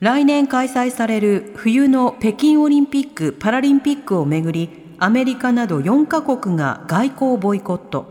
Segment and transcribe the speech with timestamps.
[0.00, 8.10] 来年開催される冬の北京オリンピック・パラリンピックをめぐりアメリカなど4カ国が外交ボイコット。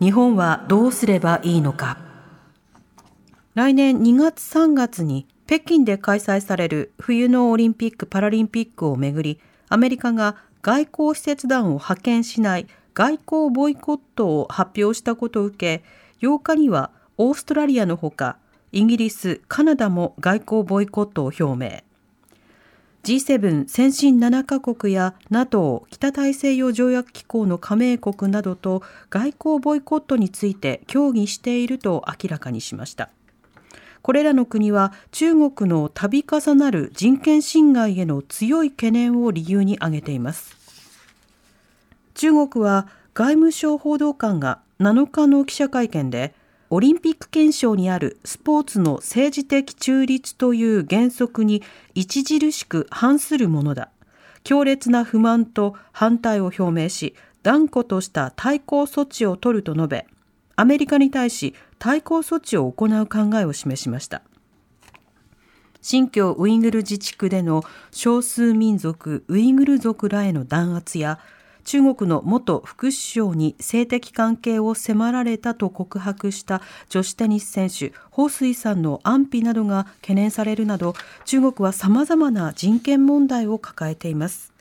[0.00, 1.98] 日本はどうすればいいのか。
[3.54, 9.38] 来年2月3月に北京で開催される冬のオリンピック・パラリンピックをめぐり
[9.68, 15.84] アメリカが外交使節団を派遣しない外交ボイコットを発表したことを受け
[16.26, 18.36] 8日にはオーストラリアのほか
[18.72, 21.82] イギリス、カナダも外交ボイコットを表明。
[23.02, 33.08] G7 先進7カ国や NATO 北大西洋条約機構の加盟国などと外交ボイコットについて協議していると明らかにしました。
[34.02, 40.56] これらの国は中国の度重なる人権侵害への強い懸念を理由に挙げています。
[42.14, 46.34] 中国は外務省報道官が7日の記者会見で
[46.72, 51.64] オリンピック憲章にあるスポーツの政治的中立という原則に
[51.96, 53.90] 著しく反するものだ。
[54.44, 60.06] 強烈な不満と反対を表明し、断固とした対抗措置を取ると述べ、
[60.54, 64.22] アメリカに対し対抗措置を行う考えを示しました。
[65.82, 71.18] 新疆ウイグル自治区での少数民族ウイグル族らへの弾圧や
[71.64, 80.94] 中国の元副首相に性的関係を迫られたと告白した女子テニス選手彭帥さんの安否などが懸念されるなど
[81.24, 84.52] 中国は様々な人権問題を抱えています。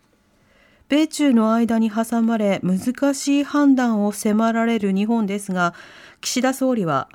[0.90, 5.76] 米中の間に挟まれ難しい判断を迫られる日本ですが
[6.20, 7.10] 岸田総理は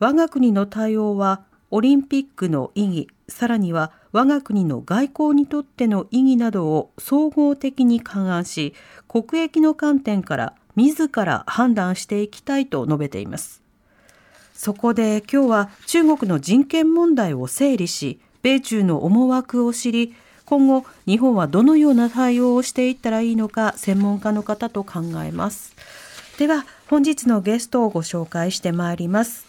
[0.00, 8.74] 我が国の対応はオリンピックの意義さらには我が国の外交にとっての意義などを総合的に勘案し
[9.08, 13.62] 国益の観点から自ら判断していきたいと述べています。
[14.54, 20.14] そこで今日は中国の人権問題を整理し米中の思惑を知り
[20.44, 25.74] 今後日本はどのような対応をしていったらいいのか専門家の方と考えます。
[26.38, 29.46] では本日のゲストをご紹介してまいります。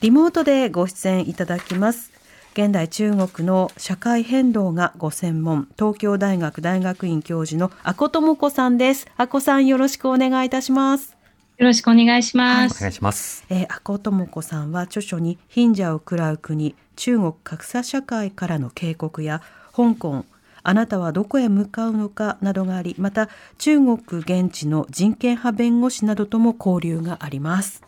[0.00, 2.13] リモートでご出演いただきます。
[2.54, 9.08] 現代中国の社会変動がご専門東京大学大学院教授の阿古智子さんです。
[9.16, 11.16] 阿古さんよろしくお願いいたします。
[11.58, 12.76] よろしくお願いします。
[12.76, 13.44] お願いします。
[13.50, 19.42] えー、阿古智子さんは著書に貧者を食らう国中国格差社会からの警告や
[19.74, 20.24] 香港
[20.62, 27.82] あなたはどこへ向かうのかなどがありまた中国現地の人権派弁護士などとも交流があります。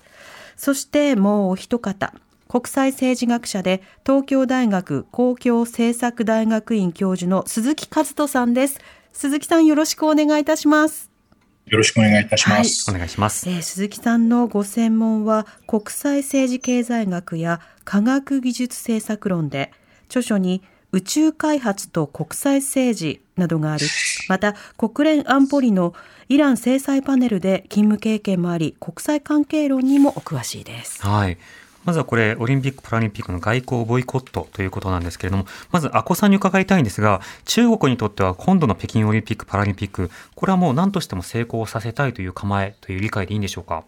[0.57, 2.13] そしてもうお一方
[2.49, 8.79] 国際政治学者で東京大学公共政策大学院教授の鈴木和人さんです。
[9.13, 11.11] 鈴木さんよろしくお願いいたします。
[11.67, 12.89] よろしくお願いいたします。
[12.89, 13.49] お願いします。
[13.49, 19.73] えー鈴木さんのご専門は国際政治経済学や科学技術政策論で
[20.09, 23.87] 著書に宇宙開発と国際政治などがあり
[24.29, 25.95] また国連安保理の
[26.29, 31.05] イラン制裁パネルで勤務経験もあり国際関係論にもお詳しいです。
[31.05, 31.37] はい
[31.87, 43.85] まずはこれ、オリンピック・パラリンピックの外交ボイコットということなんですけれども、まず、阿古さんに伺いたいんですが、中国にとっては今度の北京オリンピック・パラリンピック、これはもう何としても成功させたいという構えという理解でいいんでしょうか？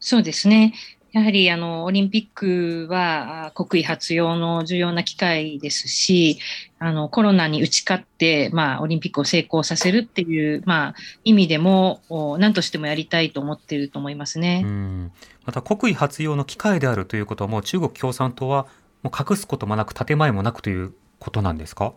[0.00, 0.72] そうですね。
[1.12, 6.40] やはりあのオリンピックはあ国威発揚の重要な機会ですし、
[6.80, 14.62] あのコロナに打ち勝って、まあ、オリンピックを成功させるっていう、まあ、意味でも、お何としてもやりたいと思っていると思いますね。
[14.64, 15.12] うん
[15.46, 18.66] また国威発揚の機会であるということは、もう中国共産党は
[19.02, 21.92] もう隠すこともなく、建前もなくということなんですか？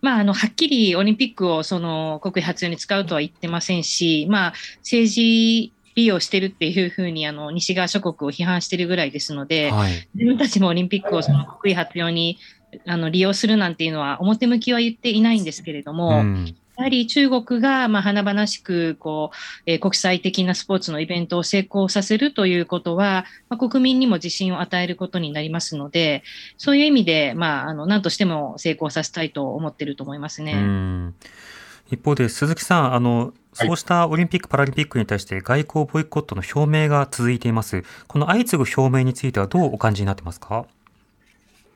[0.00, 10.08] まあ、あのはっきりオリンピックをその国威発揚に使うとは言ってませんし、まあ、政治利用してるっていうふうにあの西側諸国を批判してるぐらいですので、はい。
[10.14, 12.38] 自分たちもオリンピックをその国威発揚に
[12.86, 19.36] あの利用するなんていうのは表向きは言っていないんですけれども、うんやはり中国がまあ華々しくこう、
[19.66, 26.22] えー国際的なスポーツのイベントを成功させるということは、まあ、国民にも自信を与えることになりますので、
[26.56, 30.54] そういう意味で、まあ、あの何としても成功させたいと思っていると思いますね。
[30.54, 31.14] うん
[31.90, 37.82] 一方で鈴木さん、あの、はいそうしたオリンピック・パラリンピックに対して外交ボイコットの表明が続いています。
[38.06, 40.66] この相次ぐ表明についてはどうお感じになってますか？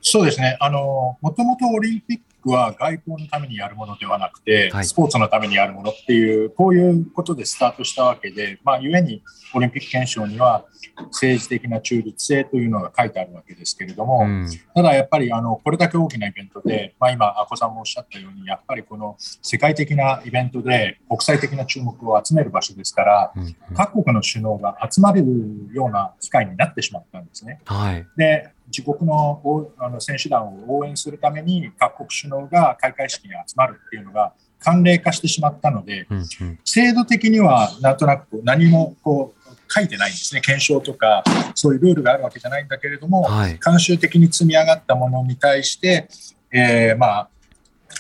[0.01, 0.57] そうですね。
[0.61, 9.23] あの、もともとオリンピックは外交のためにやるものではなくて、はいスポーツのためにやるものっていう、こういうことでスタートしたわけで、まあ、ゆえに
[9.55, 10.65] オリンピック憲章には
[11.11, 25.27] 政治的な中立性というのが書いてあるわけですけれども、うんただやっぱりあのこれだけ大きなイベントで、まあ、今、阿古さんもおっしゃったように、やっぱりこの世界的なイベントで国際的な注目を集める場所ですから、うんうん各国の首脳が集まれる
[25.73, 27.61] ような機会になってしまったんですね。
[27.65, 28.07] はい。
[28.17, 40.41] で、自国の応あの選手団を応援するために各国首脳が開会式に集まるっていうのが慣例化してしまったので、うんうん制度的にはなんとなく何もこう書いてないんですね。
[40.41, 41.23] 検証とか
[41.55, 43.59] そういうルールがあるわけじゃないんだけれども、はい。
[43.59, 46.09] 慣習的に積み上がったものに対して、
[46.53, 47.29] えーまあ、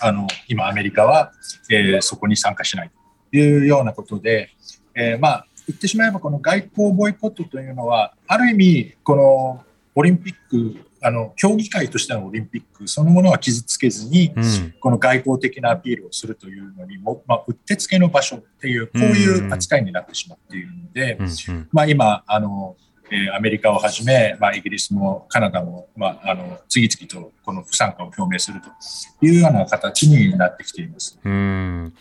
[0.00, 1.32] あの今、アメリカは、
[1.70, 2.90] えーそこに参加しない
[3.30, 4.50] というようなことで、
[4.94, 9.64] えーまあ、言ってしまえば、この外交ボイコットというのは、ある意味、この
[9.94, 14.74] オリンピック、あの競技会としてのオリンピックそのものは傷つけずに、うん。
[14.80, 22.76] この外交的なアピールをするというのにも、まあ、うってつけの場所っていう、こういう扱いになってしまっているので、うんうんまあ、今あの、
[23.10, 31.18] えーアメリカをはじめ、まあ、イギリスもカナダも、まあ、あの次々とこの不参加を表明するというような形になってきています。
[31.22, 31.94] うん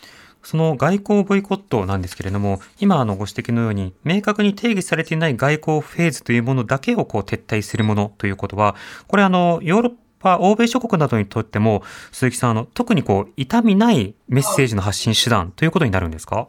[0.44, 8.76] その外交ボイコットなんですけれども、今あのご指摘のように、明確に定義されていない外交フェーズというものだけをこう撤退するものということは、
[9.08, 11.82] これあの、ヨーロッパ、欧米諸国などにとっても、
[12.12, 16.48] 鈴木さん、あの、特にこう、痛みないメッセージの発信手段ということになるんですか？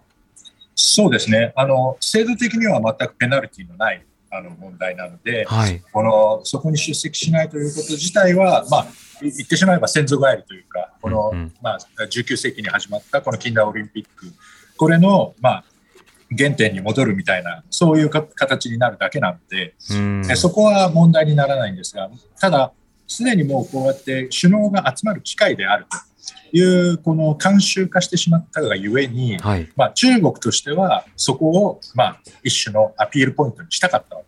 [0.75, 1.53] そうですね。
[1.55, 4.05] あの制度的には全くペナルティのない
[4.37, 5.81] あの問題なので、はい。
[5.91, 8.87] このそこに出席しないということ自体は、まあ、
[9.21, 14.27] い言ってしまえば先祖返りというか、この、うんうんまあ、19世紀に始まったこの近代オリンピック、
[14.77, 15.63] これの、まあ、
[16.37, 22.09] 原点に戻るみたいな、そういうか形になるだけなので、うそこは問題にならないんですが、
[22.39, 22.71] ただ、
[23.07, 29.69] すでにもうこうやって首脳が集まる機会であるという、この慣習化してしまったがゆえに、はい。
[29.75, 34.24] まあ、中国としてはそこを、まあ、一種のアピールポイントにしたかったわけ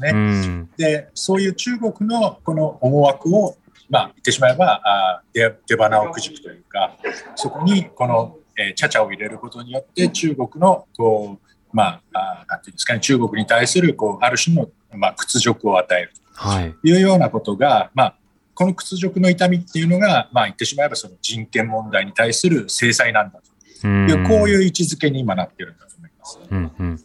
[0.00, 0.10] ですね。
[0.10, 0.70] うん。
[0.76, 3.56] で、そういう中国のこの思惑を、
[3.90, 6.96] まあ、言ってしまえば、あー出出花をくじくというか、
[7.34, 16.72] そこにこの、えー、チャチャを入れることによって、中国の、こう、まあ、あーなんていうんですかね、中国に対する、こう、ある種の、まあ、屈辱を与えるはい。
[16.72, 18.16] というようなことが、まあ、
[18.54, 23.40] この屈辱の痛みっていうのが、まあ、言ってしまえば、その人権問題に対する制裁なんだ
[23.80, 26.38] という、こういう位置づけに今なってるんだと思います。
[26.50, 27.04] うんうん。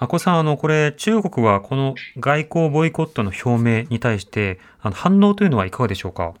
[0.00, 6.34] あこさん、あの、これ、中国はこの外交ボイコットの表明に対して、あの反応というのはいかがでしょうか？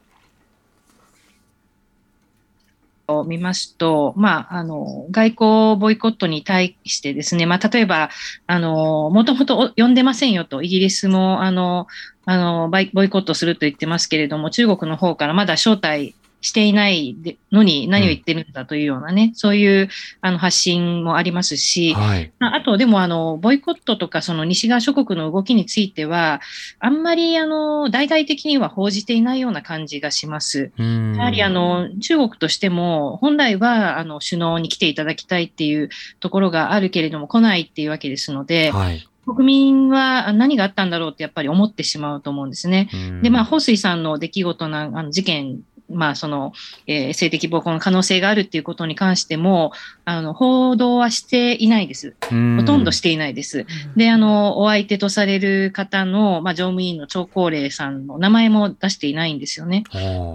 [3.08, 8.10] を見ますと、まあ、あの外交ボイコットに対してですね、まあ、例えば、
[8.46, 11.86] あのもともと呼んでませんよと、イギリスもあの
[12.26, 19.88] あのボイコットすると言ってますけれども、中国の方からまだ招待していないでのに何を言ってるんだというようなね、そういう
[20.20, 22.32] あの発信もありますし、はい。
[22.38, 26.40] まああと、でもあの、ボイコットとか、その西側諸国の動きについては、
[26.78, 30.70] あんまりあの大々的には報じていないような感じがします。
[30.78, 35.88] うんやはりあの中国としても、本来はあの首脳に来ていただきたいっていう
[36.20, 39.08] ところがあるけれども、来ないっていうわけですので、はい。
[39.26, 42.88] 国民は何があったんだろうってやっぱり思ってしまうと思うんですね。
[42.92, 46.52] うんで、まあ、彭帥さんの出来事な、あの事件、まあ、その、
[46.86, 49.72] えー性的暴行の可能性があるっていうことに関しても、
[50.04, 52.14] あの、報道はしていないです。
[52.20, 53.66] ほとんどしていないです。
[53.96, 59.84] で、あの、お相手とされる方の、まあ、常務委員の張高麗さんの名前も出していないんですよね。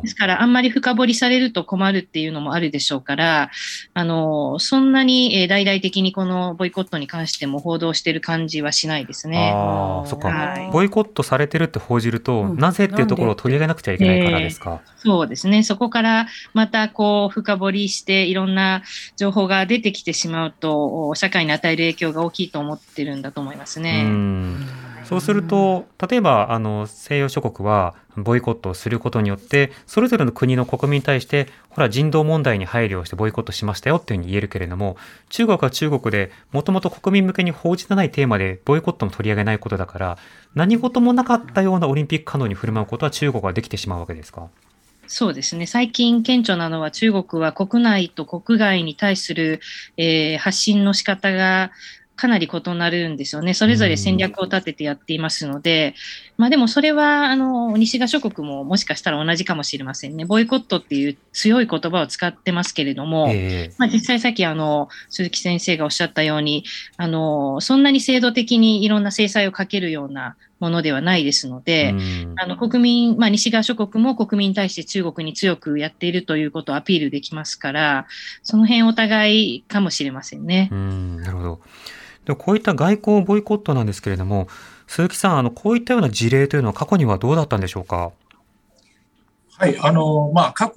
[0.02, 3.52] ですから、あんまり深掘りされると困るっていうのもあるでしょうから、
[3.94, 9.52] あの、そんなに、えー大々的にこのボイコットに関しても報道してる感じはしないですね。
[9.54, 14.82] ああ、そっか、はいボイコットされてるって報じると、うんなぜっていうところを取り上げなくちゃいけないからですか。
[14.98, 15.64] そうですね。
[15.64, 18.84] そこからまたこう深掘りしていろんな
[19.18, 24.06] 情報が出てきてしまうと、社会に与える影響が大きいと思ってるんだと思いますね。
[25.06, 34.96] そうすると、例えばあの西洋諸国はボイコットをすることによって、それぞれの国の国民に対して、ほら、人道問題に配慮してボイコットしましたよっていうふうに言えるけれども、
[35.30, 40.18] 中国は中国で、もともと国民向けに報じてないテーマで、ボイコットも取り上げないことだから、
[40.54, 44.50] 何事もなかったようなオリンピック可能に振る舞うことは中国はできてしまうわけですか？
[45.08, 45.66] そうですね。
[45.66, 49.60] 最近顕著なのは中国は国内と国外に対する、
[49.98, 51.72] えー発信の仕方が
[52.16, 53.54] かなり異なるんですよね。
[53.54, 55.96] それぞれ戦略を立ててやっていますので、
[56.38, 60.26] まあでもそれは、あの、西側諸国ももしかしたら同じかもしれませんね。
[60.26, 66.64] ボイコットっていう強い言葉を使ってますけれども、ええまあ、実際さっきあの鈴木先生がおっしゃったように
[66.98, 78.08] あのそんなに制度的にいろんな制裁をかけるようなものではないですので、うんあの国民、まあ、西側諸国も国民に対して中国に強くやっているということをアピールできますから、
[78.44, 80.70] その辺お互いかもしれませんね。
[80.72, 81.60] うん、なるほど。
[82.26, 84.48] でこういった外交ボイコットなんですけれども、
[84.88, 88.12] 鈴木さん、あの、こういったような事例というのは過去にはどうだったんでしょうか？
[89.64, 90.74] はい、あの、まあ、過去、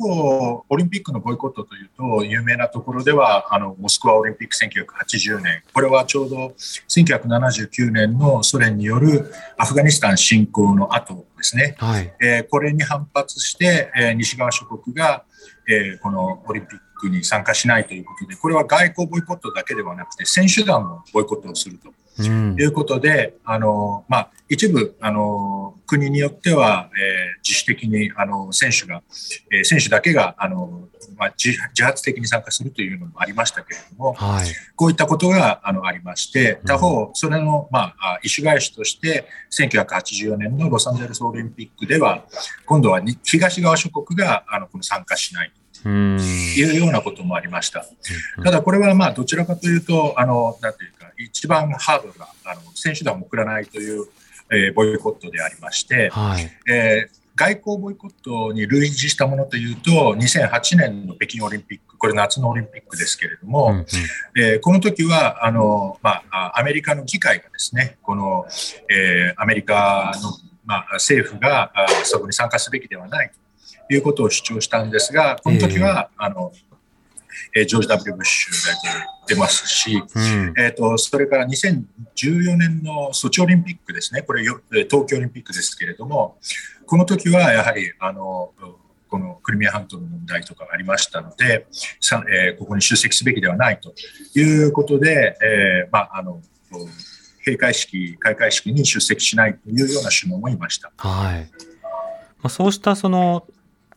[0.68, 6.54] オリンピックのボイコットというと、有名なところでは、あの、モスクワオリンピック1980年、これはちょうど
[6.88, 11.74] 1979年のソ連によるアフガニスタン侵攻の後ですね。
[11.78, 12.14] はい。
[12.22, 15.24] えーこれに反発して、えー西側諸国が、
[15.68, 21.90] えーこのオリンピックに参加しないということで、これは外交ボイコットだけではなくて、選手団もボイコットをすると
[22.22, 29.02] いうことで、あのまあ、一部あの国によっては、えー自主的にあの選手が、
[29.52, 34.46] えー選手だけがあの、まあ、自自発的に参加するというのもありましたけれども、はい。
[34.74, 42.24] こういったことがあのありまして、他方、それの、まあ、あ意種返しとして、1984年のロサンゼルスオリンピックでは、
[42.66, 45.52] 今度はに東側諸国があのこの参加しない
[45.84, 46.18] うん。
[46.18, 47.86] というようなこともありました。
[48.42, 54.06] ただこれはまあどちらかというと、あのなんていうか、一番ハードがあの選手団を送らないという、
[54.50, 56.50] えーボイコットでありまして、はい。
[56.70, 63.86] えー外交ボイコットに類似したものというと、2008年の北京オリンピック、これ夏のオリンピックですけれども、うんうん
[64.42, 68.46] えーこの時はあの、まあ、あアメリカの議会がですね、この、
[68.88, 70.30] えーアメリカの、
[70.64, 73.30] まあ、政府があそこに参加すべきではない
[73.88, 76.52] ということを主張したんですが、この時は、あの
[77.54, 80.54] えージョージ・ W・ ブッシュ大統領出ますし、うん。
[80.58, 86.38] えー、とそれから2014年のソチオリンピックですね、これよ、えー東京オリンピックですけれども、
[86.86, 88.52] この時はやはりあの
[89.08, 91.66] このクリミア半島の問題とかありましたので、
[92.00, 93.94] さえーここに出席すべきではないと
[94.38, 96.40] いうことで、えーまあ、あの
[97.46, 100.92] 閉会式、開会式に出席しないというような首脳もいました。
[100.96, 101.48] はい。
[102.38, 103.46] まあ、そうしたその、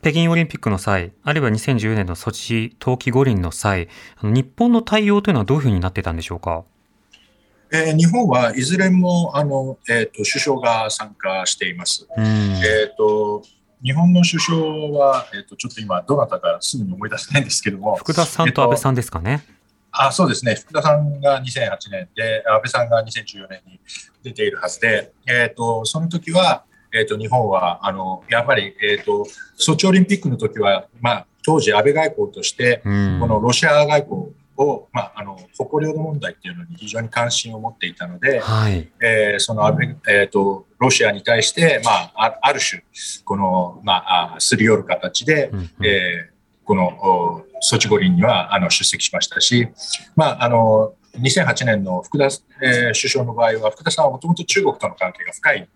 [0.01, 3.89] 北京オリンピックの際、あるいは2010年のソチ冬季五輪の際、
[4.24, 6.63] 日本の対応というのはどういうふうになってたんでしょうか？
[7.72, 12.08] えー日本はいずれもあの、えー、と首相が参加しています。
[12.15, 12.25] うん。
[12.25, 13.44] えー、と
[13.84, 14.58] 日本の首相
[14.98, 19.44] は、えー、とちょっと今、どなたかすぐに思い出せないんですけども、福田さんと安倍さんですかね？
[19.91, 23.79] あそうですね、福田さんが2008年で、安倍さんが2014年に
[24.24, 33.17] 出ているはずで、えー、とその時は、えー、と日本はあのやっぱり、えー、とソチオリンピックの時は、まあ、当時、安倍外交として、うん。
[33.19, 38.89] このロシア外交を、まあ、あの北方領土問題っていうのに非常に関心を持っていたので、はい。
[39.01, 42.84] えーその安倍、えー、とロシアに対して、まあ、あある種、
[43.24, 49.69] この、まあ、あすり寄る形で、うんうんえーこのおソチ五輪にはあの出席しましたし、
[50.15, 52.25] まあ、あの2008年の福田、
[52.62, 55.70] えー首相の場合は、福田さんはもともと中国との関係が深い、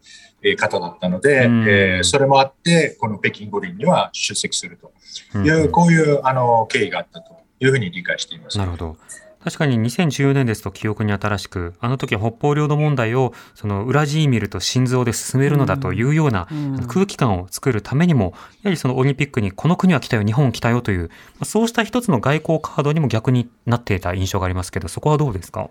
[0.44, 4.92] えー方だったので、うんえーそれもあって、この北京五輪には出席すると
[5.36, 8.58] うんいう、こういうあの経緯があったというふうに理解しています。
[8.58, 8.98] なるほど。
[9.44, 16.88] 確かに2014年ですと記憶に新しく、あの時は北方領土問題をそのウラジーミルと心臓で進めるのだというようなうん。
[16.88, 21.10] 空気感を作るためにも、やはりそのオリンピックにこの国は来たよ、日本来たよという、ま
[21.42, 25.70] あそうした一つの外交カードにも逆になっていた印象がありますけど、そこはどうですか？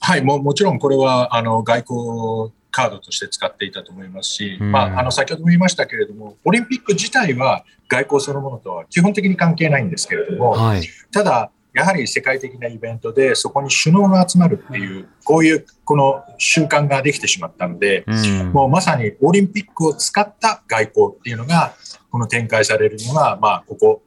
[0.00, 4.72] はい、ももちろんこれはあの外交カードとして使っていたと思いますし、うん。
[4.72, 10.82] まあ、あの先ほども言いましたけれども、オリンピック自体は外交そのものとは基本的に関係ないんですけれども、はい。
[11.12, 18.52] ただ、やはり世界的なイベントで、そこに首脳が集まるっていう、こういうこの習慣ができてしまったので、うん。
[18.52, 21.74] もうまさにオリンピックを使った外交っていうのが、
[22.10, 24.02] この展開されるのが、まあ、ここ、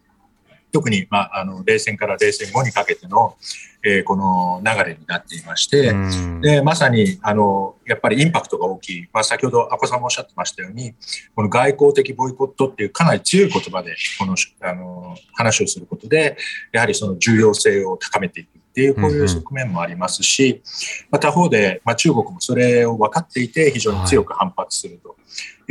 [0.73, 3.37] 特に、まあ、あの冷戦から冷戦後にかけての、
[3.85, 6.41] えーこの流れになっていまして、うん。
[6.41, 10.95] でまさにあのやっぱりインパクトが大きい、まあ、先ほど阿古さんもおっしゃってましたように、
[11.35, 16.37] この外交的ボイコットっていうかなり強い言葉でこのあの話をすることで、
[16.71, 20.63] やはりその重要性を高めていくっていう、こういう側面もありますし、
[21.11, 25.15] まあ、他方で、まあ、中国もそれを分かっていて、非常に強く反発すると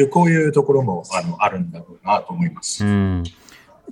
[0.01, 2.85] いう、こういうところもあのあるんだろうなと思います。
[2.85, 3.25] うん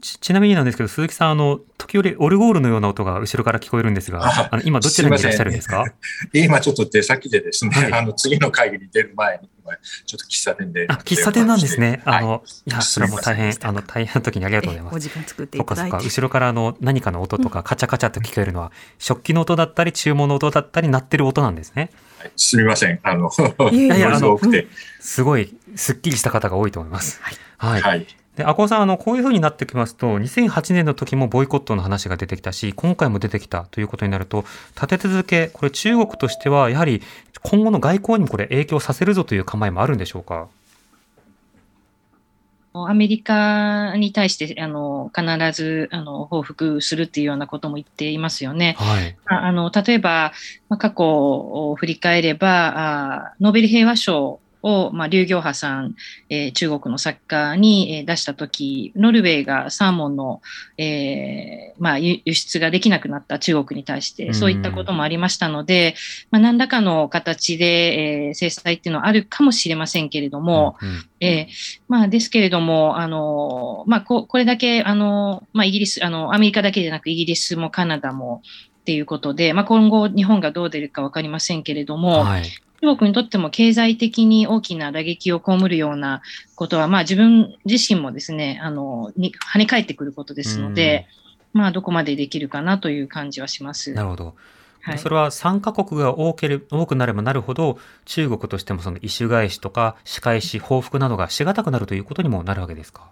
[0.01, 5.85] ちちなみになんですけど、鈴木さん、あの、時折オルゴールのような音が後ろから聞こえるんですが、ああの今どちらにいらっしゃるんですか？
[6.33, 9.73] 今ちょっと出先でですね、はいあの次の会議に出る前に、今
[10.07, 10.87] ちょっと喫茶店で。
[10.89, 12.03] あ、喫茶店なんですね。
[12.05, 14.97] あはいの、いや、それはもう大変あの、大変な時にありがとうございます。
[14.97, 15.89] お時間作ってそっかそっか。
[15.89, 16.09] いただいて。
[16.09, 21.91] 後ろからあの、何かの音とか、カチャカチャと聞こえるのは、食器の音だったり、注文の音だったり、鳴ってる音なんですね。
[22.19, 23.01] はいすみません。
[23.03, 23.31] あの、
[23.73, 24.67] いえいえノイズが多くて。
[25.01, 27.19] すごい、すっきりした方が多いと思います。
[27.57, 27.81] はい。
[27.81, 28.07] はい。
[28.41, 37.03] で、赤尾さん、あの、こういう風になってきますと、2008年の時もボイコットの話が出てきたし、今回も出てきたということになると、立て続け、これ中国としては、やはり
[37.43, 40.49] 今後の外交にもこれ影響させるぞという構えもあるんでしょうか？
[42.73, 48.77] アメリカに対してあの必ずあの報復するっていうようなことも言っていますよね。
[48.79, 50.33] はい、あの例えば、
[50.69, 55.95] まあ、過去を振り返ればあ、ノーベル平和賞を、まあ、劉行波さん、
[56.29, 60.43] えー、中国の作家に、えー、出したとき、ノルウェーがサーモンの、
[60.79, 65.95] えーまあ、輸出ができなくなった中国に対して、そういったこともありましたので、
[66.31, 78.43] まあ、何らかの形で、えー、制裁っていうのはあるかもしれませんけれども、うんうん、えー、まあ、ですけれども、あのまあ、ここれだけあの、まあ、イギリスあの、アメリカだけでなくイギリスもカナダも、
[78.81, 82.45] っていうことで、まあ、今後、日本がどう出るか分かりませんけれども、はい、
[82.83, 86.23] 中国にとっても経済的に大きな打撃を被るような
[86.55, 91.07] ことは、まあ自分自身もですね、あの、に跳ね返ってくることですので、
[91.53, 93.93] まあどこまでできるかなという感じはします。
[93.93, 94.35] なるほど。
[94.83, 103.11] はい、それは参加国が多けれ多くなればなるほど、中国としてもその異種返しとか仕返し、報復などがしがたくなるということにもなるわけですか？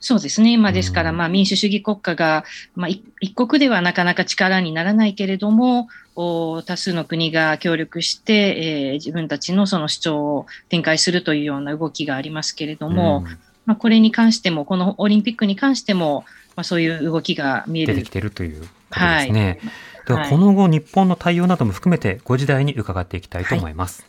[0.00, 0.56] そうですね。
[0.56, 13.24] まあ、ですから、まあ、民主主義国家が、まあ、一国ではなかなか力にならないけれども、多数の国が協力して、えー、自分たちのその主張を展開するというような動きがありますけれども、
[13.66, 16.24] まあ、これに関しても、このオリンピックに関しても、
[16.56, 17.94] まあ、そういう動きが見える。
[17.94, 19.60] 出てきているということですね。
[19.60, 19.70] は
[20.02, 24.02] い、では、この後、日本の対応なども含めて、ご時代に伺っていきたいと思います。
[24.02, 24.06] は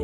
[0.00, 0.03] い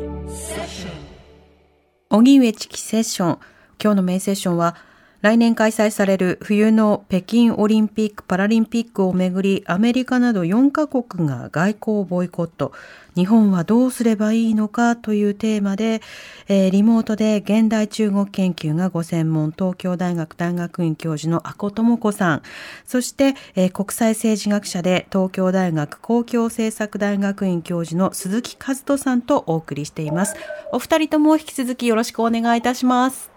[2.11, 3.39] 荻上チキセッション。
[3.81, 4.75] 今日のメインセッションは
[5.21, 12.71] 来年開催される冬の北京オリンピック・パラリンピックをめぐりアメリカなど4カ国が外交ボイコット。
[13.15, 16.01] 日本はどうすればいいのかというテーマで、
[16.47, 22.41] えー、リモートで現代中国研究がご専門東京大学大学院教授の阿古智子さん。
[22.85, 30.35] そして、えー、国際政治学者で東京大学公共政策大学院教授の鈴木和人さんとお送りしています。
[30.71, 33.30] お二人とも引き続きよろしくお願いいたします。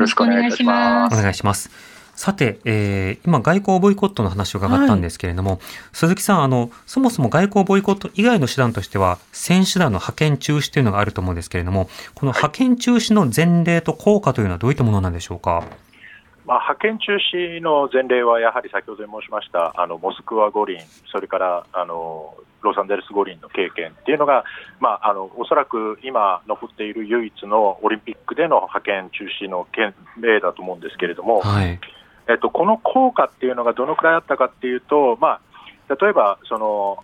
[0.00, 1.18] ろしくお願いします。
[1.18, 1.70] お願いします。
[2.14, 5.60] さて、えー、今、外交ボイコットの話を伺ったんですけれども、はい、
[5.92, 15.64] 鈴木さんあの、そもそも外交ボイコット以外の手段としては、選手団の派遣中止というのがあると思うんですけれども、この派遣中止の前例と効果というのはどういったものなんでしょうか？
[16.44, 24.44] まあ、派遣中止の前例はやはり先ほど申しましたあのモスクワ五輪、それからあのロサンゼルス五輪の経験っていうのが、
[24.80, 29.66] まあ、あのおそらく今残っている唯一のオリンピックでの派遣中止の
[30.20, 31.78] 例だと思うんですけれども、はい、
[32.28, 35.40] えっと、この効果っていうのがどのくらいあったかっていうと、ま
[35.88, 36.98] あ、例えばその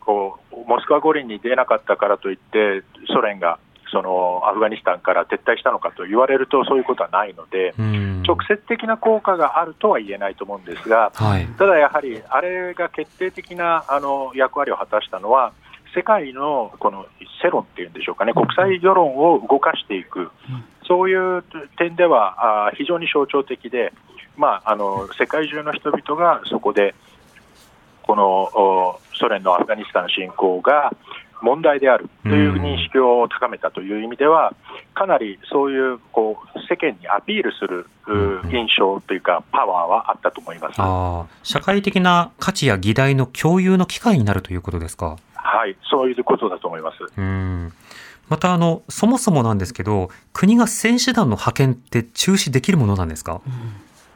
[0.00, 3.58] こうモスクワ五輪に出なかったからといってソ連が
[3.90, 7.74] そのアフガニスタンから撤退したのかと言われるとそういうことはないので、
[8.26, 15.52] 直接的な効果があるとは言えないと思うんですが、はい、ただやはり、あれが決定的なあの役割を果たしたのは、
[15.94, 17.06] 世界のこの
[17.42, 20.30] 世論っていうんでしょうかね、国際世論を動かしていく、
[20.86, 21.42] そういう
[21.78, 23.92] 点ではあ非常に象徴的で、
[24.36, 26.94] まあ、あの世界中の人々がそこで、
[28.02, 30.92] このソ連のアフガニスタン侵攻が
[31.42, 34.54] 問題であるという認識を高めたという意味では、
[34.94, 37.86] かなりそういうこう世間にアピールする
[38.50, 41.48] 印象というか、パワーはあったと思います。
[41.48, 45.16] 社会的な価値や議題の共有の機会になるということですか？
[45.34, 46.96] はい、そういうことだと思います。
[47.16, 47.72] うん。
[48.28, 53.40] またあの、そもそもなんですけど、国が選手団の派遣って中止できるものなんですか、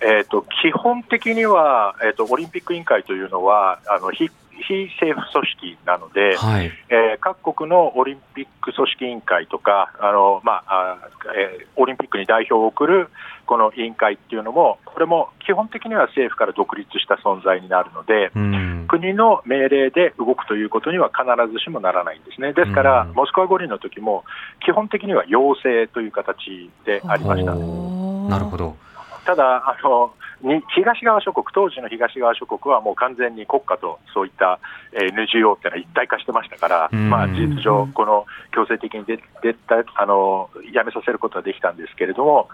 [0.02, 4.30] えーと、基本的には、えーと、オリンピック委員会というのはあの非
[4.62, 10.98] 非政府組織なので、はい、えー、各国のオリンピック組織委員会とか、あのまあ
[11.34, 13.08] えー、オリンピックに代表を送る
[13.46, 22.52] この委員会っていうのも、これも基本的には政府から独立した存在になるので、うん、国の命令で動くということには必ずしもならないんですね。
[22.52, 24.24] ですから、うん、モスクワ五輪の時も、
[24.64, 27.54] 基本的には要請という形でありました。
[27.54, 28.76] なるほど
[29.24, 34.58] ただあのに東側諸国、当時の東側諸国はもう完全に国家とそういった、
[34.92, 39.18] えー、NGO っていうのは一体化してましたから、まあ、事実上、この強制的に出
[39.54, 42.48] たあのやめさせることはできたんですけれども、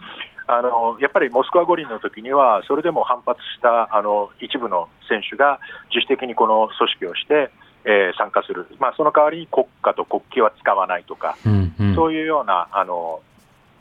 [0.48, 5.60] あのやっぱりモスクワ五輪の時には、それでも反発したあの一部の選手が
[5.94, 7.50] 自主的にこの組織をして、
[7.84, 13.20] えー、参加する、まあ、その代わりに国家と国旗は使わないとか、うんうん、そういうようなあの、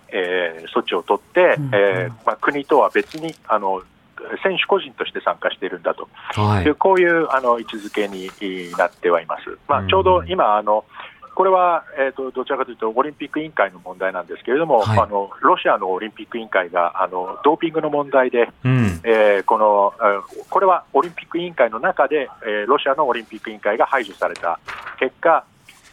[0.09, 3.83] えー、措置を取って、えーまあ、国とは別にあの
[4.43, 8.29] 選手個人として参加しているんだと、はい、こういうあの位置づけに
[8.77, 9.57] なってはいます。
[9.67, 10.85] まあ、ちょうど今あの
[11.35, 19.93] これは、えーと、どちらかというとオリンピック委員会の問題なんですけれども、はい、あのロシアのオリンピック委員会があのドーピングの問題で、うん、えー、この
[20.49, 24.59] これはオリンピック委員会の中で、えー、ロシアのオリンピック委員会が排除された
[24.97, 25.45] 結果、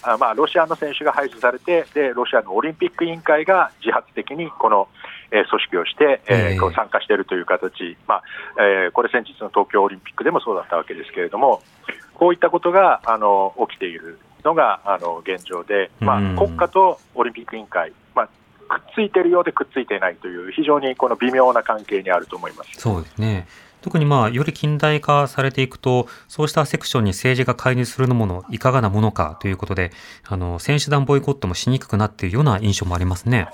[0.03, 4.89] あまあ、ロシアの選手が排除されてで、ロシアのオリンピック委員会が自発的にこの、
[5.31, 8.23] えー、組織をして、えー、参加しているという形、まあ
[8.59, 11.63] えー、これ、先日の東京オリンピックでもそうだったわけですけれども、
[12.15, 14.19] こういったことがあの起きている。
[14.45, 18.29] のがあの現状で、まあ、国家とオリンピック委員会、まあ、
[18.69, 23.47] くっついているようでくっついていないという、非常にこの微妙な関係にあると思いますそうですね。
[23.83, 29.91] 特にまあより近代化されていくと、そうしたセクションに政治が介入するのもの、いかがなものかということで、
[30.27, 33.49] あの選手団ボイコットもしにくくなっているような印象もありますね。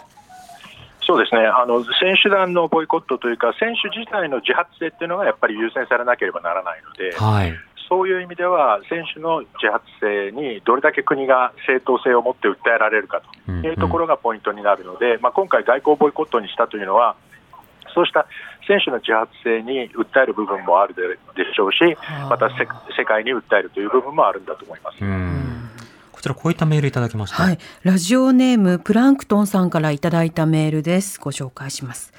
[1.01, 1.47] そうですね。
[1.47, 7.55] あの選手団のボイコットというか、選手自体の自発性っていうのがやっぱり優先されなければならないので、はい、
[7.89, 17.17] そういう意味では、選手の自発性にどれだけ国が正当性を持って訴えられるかというところがポイントになるので、まあ、今回、外交ボイコットにしたというのは、
[17.95, 18.27] そうした
[18.69, 21.03] 選手の自発性に訴える部分もあるで
[21.55, 21.97] しょうし、
[22.29, 24.99] また世界に訴えるという部分もあるんだと思います。
[26.13, 27.43] こちらこういったメールいただきました。
[27.43, 31.19] はい、ラジオネームプランクトンさんからいただいたメールです。
[31.19, 32.13] ご紹介します。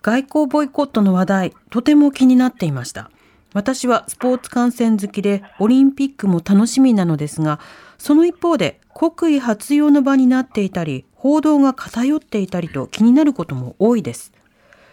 [0.00, 3.10] 外交ボイコットの話題、とても気になっていました。
[3.52, 7.60] 私はスポーツ観戦好きでオリンピックも楽しみなのですが、
[7.98, 14.32] その一方で国威発揚の場になっていたり、報道が偏っていたりと気になることも多いです。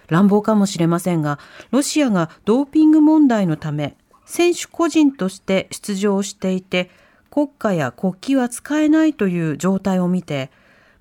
[0.10, 1.39] 乱暴かもしれませんが、
[1.72, 3.95] ロシアがドーピング問題のため、
[4.26, 6.91] 選手個人として出場していて、
[7.32, 10.52] 国家や国旗は使えないという状態を見て、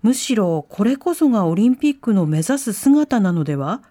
[0.03, 3.83] むしろこれこそがオリンピックの目指す姿なのでは？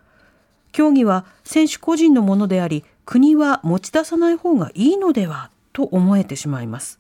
[0.72, 5.50] 競技は選手個人のものであり、国は持ち出さない方がいいのでは？
[5.74, 7.00] と思えてしまいます。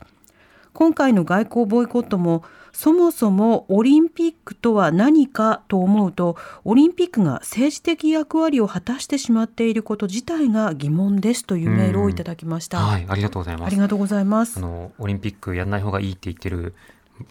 [0.73, 2.43] 今回の外交ボイコットも
[2.77, 12.77] そもそもオリンピックとは何かと思うとオリンピックが政治的役割を果たしてしまっていること自体が疑問ですというメールをいただきました。
[12.77, 13.65] はい、ありがとうございます。
[13.65, 14.59] ありがとうございます。
[14.59, 16.75] あのオリンピックやらない方がいいって言ってる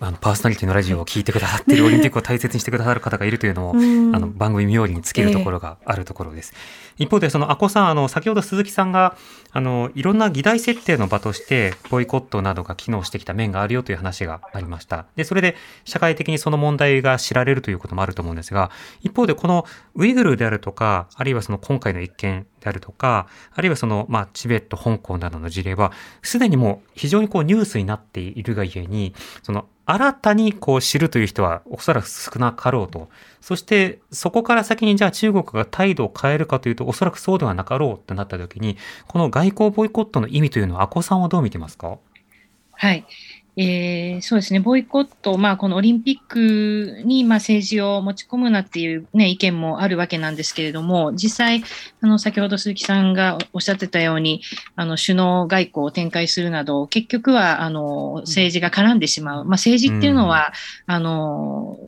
[0.00, 6.52] あのパーソナリティのラジオを聞いてくださってる、オリンピックを大切にしてくださる方がいるというのも、あの番組冥利に尽きるところがあるところです。
[6.98, 9.16] えー、一方で、その阿古さん、あの先ほど鈴木さんが
[9.52, 15.06] あのいろんな議題設定の場としてボイコットなどが機能してきた面があるよという話がありました。
[15.16, 18.70] で、それで社会的にその問題が知られるということもあると思うんですが、
[19.02, 33.08] 一方でこのウイグルであるとか、あるいはその今回の一件であるとか、あるいはその、まあ、チベット、香港などの事例は、すでにもう非常にこうニュースになっているがゆえに、その新たにこう知るという人はおそらく少なかろうと。
[33.40, 38.76] そしてそこから先にじゃあ中国が態度を変えるかというとおそらくそうではなかろうってなった時に、
[39.06, 41.98] この外交ボイコットの意味というのは、阿古さんはどう見てますか？
[42.72, 43.06] はい。
[43.58, 51.64] えー、そうですね、ボイコット、まあ、このオリンピックに、まあ、政治を持ち込むなっていう、ね、意見もあるわけなんですけれども、実際、
[52.02, 54.42] あの先ほど鈴木さんがおっしゃってたように、
[54.74, 60.52] あの首脳外交を展開するなど、結局はあの政治が絡んでしまう、まあ、政治っていうのは、
[60.86, 61.78] うん、あの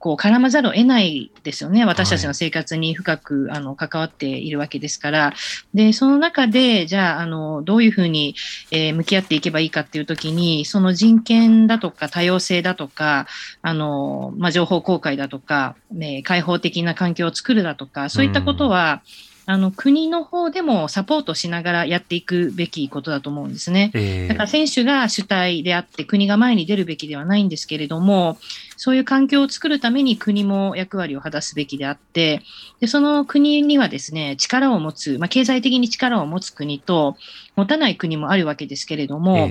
[0.00, 1.84] こう絡まざるを得ないですよね。
[1.84, 5.34] 私たちの生活に深く、あの関わっているわけですから。
[5.74, 8.34] で、その中で、じゃあ、あの、どういうふうに、
[8.70, 13.26] えー、向き合っていけばいいかっていうときに、その人権だとか多様性だとか、
[13.60, 23.90] あの、まあ、情報公開だとか、ね、開放的な環境を作るだとか、そういったことは、うんあの国の方でもサポートしながらやっていくべきことだと思うんですね。
[23.94, 28.38] えー、だから選手が主体であって国が前に出るべきではないんですけれども、
[28.76, 32.42] そういう環境を作るために国も役割を果たすべきであって、
[32.80, 37.16] でその国にはですね、力を持つ、まあ、経済的に力を持つ国と
[37.56, 39.48] 持たない国もあるわけですけれども、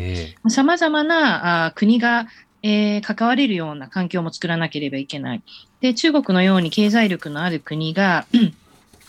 [0.48, 2.28] さまざまなあ国が
[2.62, 5.42] えー、関われるような環境も作らなければいけない。
[5.80, 8.26] で、中国のように経済力のある国が、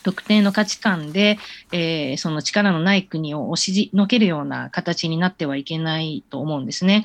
[0.03, 1.37] 特定の価値観で、
[1.71, 7.03] えー、その力のない国を押しのけるような形になってはいけないと思うんですね。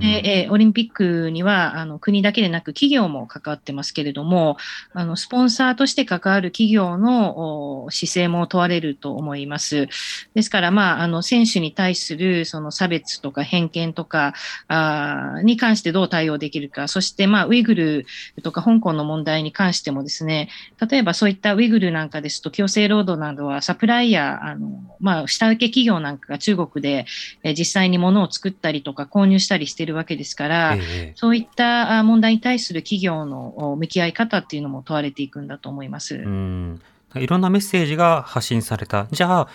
[0.00, 4.56] でえー、オリンピックにはあの国だけでなく企業も関わってますけれども、
[4.92, 9.88] あのスポンサーとして関わる企業の姿勢も問われると思います。
[10.34, 14.34] ですから、まあ、あの選手に対するその差別とか偏見とか
[14.68, 18.06] あに関してどう対応できるか、そして、まあ、ウイグル
[18.42, 20.48] とか香港の問題に関してもですね、
[20.90, 24.68] 例えばそういったウイグルなんかですですと、強制労働などはサプライヤー、あの
[25.00, 27.06] まあ、下請け企業なんかが中国で、
[27.42, 36.16] え実際に物を作ったりとか購入したりしているわけですから、ええ、そういった問題に対する企業の向き合い方っていうのも問われていくんだと思います。
[36.16, 36.80] うん
[37.14, 39.06] いろんなメッセージが発信された。
[39.10, 39.48] じゃあ、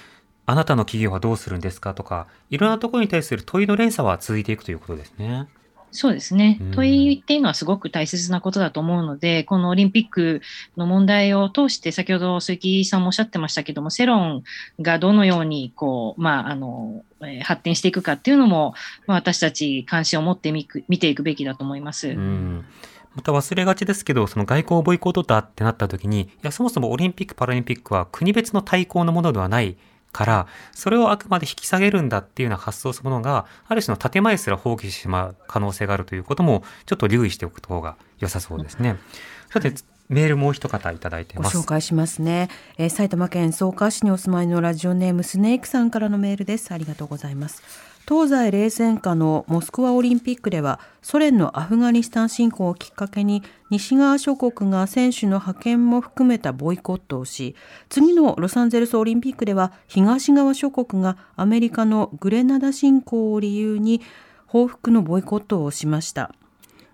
[0.48, 5.48] あなたの企業はどうするんですかとか、いろんなところに対する問いの連鎖は続いていくということですね。
[5.92, 6.72] そうですねうん。
[6.72, 10.42] 問いっていうのはすごく大切なことだと思うので、このオリンピック
[10.78, 14.44] の問題を通して、先ほど鈴木さんもおっしゃってましたけども、世論
[14.80, 18.74] がどのようにこう、まあ、あの、えー発展していくかっていうのも、
[19.06, 22.10] まあ、私たち関心を持ってみく見ていくべきだと思います。
[22.10, 22.66] うん
[23.16, 29.76] また忘れがちですけど、その外交ボイコットだってなった時に、いや、そもそもオリンピック・パラリンピックは国別の対抗のものではない
[30.12, 38.98] から、それをあくまで引き下げるんだっていうような発想そのものが、ある種の建前すら放棄してしまう可能性があるということも、ちょっと留意しておく方が良さそうですね。
[39.52, 39.74] さて、
[40.10, 41.58] メールもう一方いただいてごます。
[41.58, 57.56] 紹介しますね、えー埼玉県草加市にお住まいのラジオネームスネークさんからのメールですありがとうございます東西冷戦下のモスクワオリンピックではソ連のアフガニスタン侵攻をきっかけに西側諸国が選手の派遣も含めたボイコットをし
[57.88, 64.02] 次のロサンゼルスオリンピックでは東側諸国がアメリカのグレナダ侵攻を理由に
[64.46, 66.36] 報復のボイコットをしました。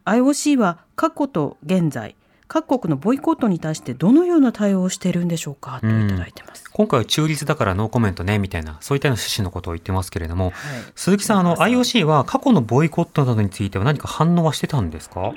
[0.05, 2.15] IOC は過去と現在
[2.47, 5.79] 各国のボイコットに対してどのような対応をしているんでしょうか？
[5.81, 6.69] といただいてます。
[6.71, 10.53] 今回は中立だからノーコメントね、みたいな、そういったような趣旨のことを言ってますけれども、はい。
[10.95, 15.33] 鈴木さん、あの、IOC は過去のボイコットなどについては何か反応はしてたんですか？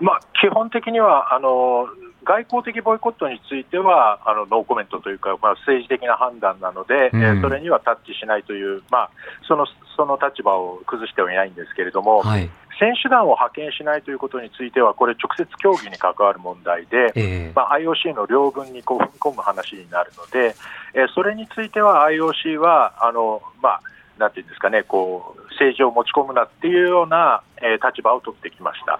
[0.00, 1.86] まあ、基本的にはあの
[2.24, 7.22] 外交的ボイコットについてはあのノーコメントというか、まあ、政治的な判断なので、うん。
[7.22, 9.10] えーそれにはタッチしないという、まあ、
[9.46, 12.50] そのその立場を崩してはいないんですけれども、はい。
[12.78, 20.54] 選手団を派遣しないということについては、これ、直接競技に関わる問題で、ええまあ、IOC の両軍にこう踏み込む話になるので、
[20.94, 23.82] えーそれについては IOC は、あのまあ、
[24.18, 28.98] なんていうんですかね、こう政治を持ち込むなっていうような、えー立場を取ってきました。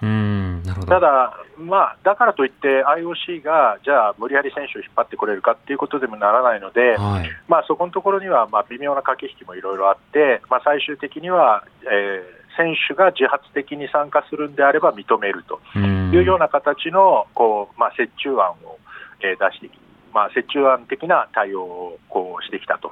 [0.86, 7.30] ただ、まあ、だからといって IOC がじゃあ無理やり選手を引っ張ってこれるかっていうことでもならないので、はい。
[7.48, 18.78] まあ、そこのところにはまあ微妙な駆け引きもいろいろあって、まあ、最終的には、えー選手が自発的に参加するんであれば認めるというような形のこう、まあ、折衷案を、
[19.20, 19.78] えー出してき
[20.16, 22.90] まあ、折衷案的な対応をこうしてきたと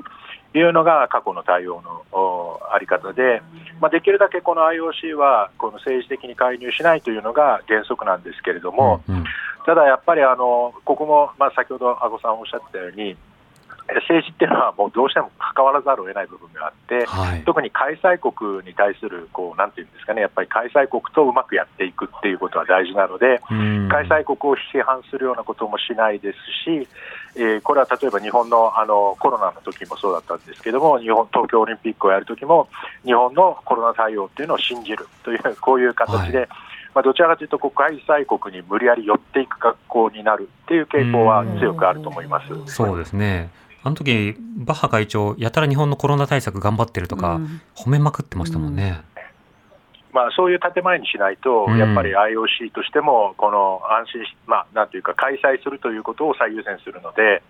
[0.52, 3.40] いうのが過去の対応のおあり方で、
[3.80, 9.24] まあ、できるだけこの IOC はこの政治的に介入しないというのが原則なんですけれども、うんうん。
[9.64, 13.16] ただやっぱりあのここも、まあ、先ほど阿古さんおっしゃってたように、え
[13.88, 17.42] 政治っていうのはもうどうしても関わらざるを得ない部分があって、はい。
[17.44, 23.40] 特に開催国に対するこうなんていうんですかね、やっぱり開催国とうまくやっていくっていうことは大事なので、
[23.90, 26.88] 開催国を批判するようなこともしないですし、
[27.36, 32.68] えーこれは例えば日本のあのコロナの時もそうだったんですけども、日本東京オリンピックをやる時も、
[33.04, 36.46] 日本のコロナ対応っていうのを信じるという、 こういう形で、は
[36.94, 42.46] まあ、どちらかというと、開催国に無理やり寄っていく格好になるっていう傾向は強くあると思います。
[42.66, 43.50] そうですね。
[43.84, 49.02] あの時、バッハ会長、やたら日本のコロナ対策頑張ってるとか、うん褒めまくってましたもんね。
[50.14, 51.76] まあ、そういう建前にしないと、うん。
[51.76, 57.42] やっぱり IOC としても、この安心し、まあ、なんていうか、開催するということを最優先するので、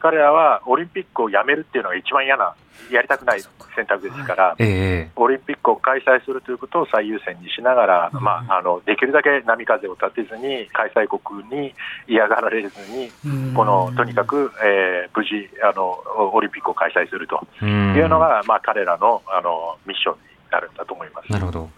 [0.00, 2.54] 彼らはオリンピックをやめるっていうのが一番嫌な、
[2.90, 3.40] やりたくない
[3.74, 8.22] 選択ですから、ええオリンピックを開催するということを最優先にしながら、うん。
[8.22, 11.74] まあ、あのできるだけ波風を立てずに、開催国に
[12.08, 13.10] 嫌がられずに、
[13.54, 15.98] このとにかく、えー無事あの、
[16.32, 21.30] オリンピックを開催するというのが、まあ、彼らのあのミッションになるんだと思います。
[21.32, 21.68] なるほど。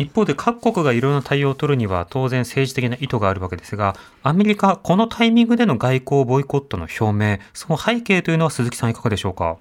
[0.00, 9.58] 一方で各国がいろんな対応を取るには当然政治的な意図があるわけですが、アメリカ、このタイミングでの外交ボイコットの表明、その背景というのは鈴木さんいかがでしょうか？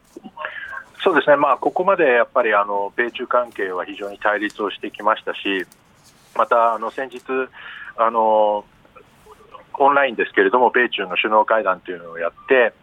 [1.03, 5.65] そうですね、まあ、ここまでやっぱりあの米中関係は非常に対立をしてきましたし、
[6.35, 7.21] またあの先日
[7.97, 8.65] あの、
[9.81, 12.73] オンラインですけれども、米中の首脳会談というのをやって、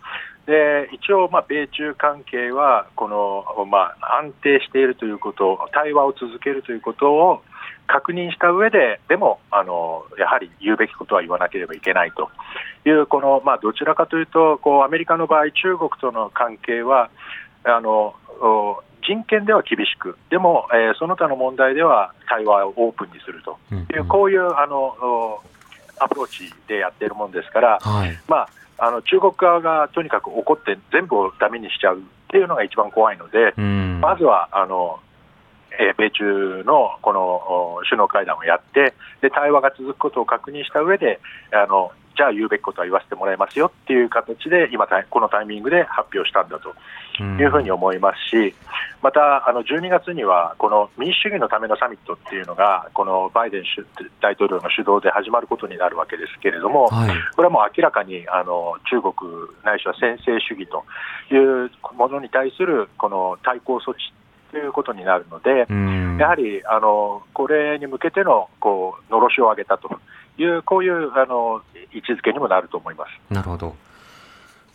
[0.46, 7.42] で一応、まあ、米中関係はこの、まあ、安定しているということ、対話を続けるということを
[7.88, 12.30] 確認した上で、でもあのやはり言うべきことは言わなければいけないと。
[12.84, 17.10] いう、このまあ、どちらかというとこう、アメリカの場合、中国との関係は、
[17.64, 23.58] あのお人権では厳しく、でも、えーその他の問題では対話をオープンにすると。
[23.72, 25.42] うんいう、こういうあのお
[25.98, 28.18] アプローチでやっているもんですから、はい。
[28.28, 34.00] まあ、あの中国側がとにかく怒って全部をダメにしちゃうっていうのが一番怖いので、うん。
[34.00, 34.98] まずはあの、
[35.78, 41.20] えー米中のこのお首脳会談をやってで、対話が続くことを確認した上で
[41.52, 46.74] あのじゃあ言うべきことは言わせてもらいますよっていう形で、今、たこのタイミングで発表したんだと
[47.22, 48.54] いうふうに思いますし、
[49.02, 53.84] またあの12月には、この民主主義のためのサミットっていうのが、このバイデン主
[54.20, 57.10] 大統領の主導で始まることになるわけですけれども、はい。
[57.36, 59.12] これはもう明らかにあの中国
[59.62, 60.84] ないしは専制主義と
[61.34, 64.00] いうものに対するこの対抗措置
[64.50, 66.16] ということになるので、うん。
[66.18, 69.90] やはりあのこれに向けてのこうのろしを上げたと
[70.38, 73.32] いう、こういうあの位置づけにもなると思います。
[73.32, 73.76] なるほど。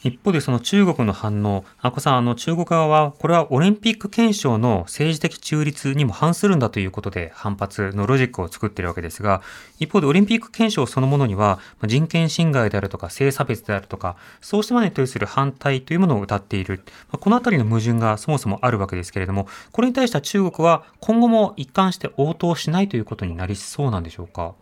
[0.04, 9.43] 一方でその中国の反応、阿古さん、あの中国側は、これはオリンピック憲章の政治的中立にも反するんだということで反発のロジックを作っているわけですが、
[9.78, 16.84] 一方でオリンピック憲章そのものには、人権侵害であるとか、性差別であるとか、そうしたものに対する反対というものを謳っている。
[17.12, 24.56] このあたりの矛盾がそもそもあるわけですけれども、これに対しては中国は今後も一貫して応答しないということになりそうなんでしょうか？